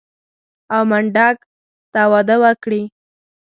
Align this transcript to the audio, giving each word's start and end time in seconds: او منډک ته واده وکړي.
او 0.75 0.81
منډک 0.91 1.37
ته 1.93 2.01
واده 2.11 2.35
وکړي. 2.43 2.81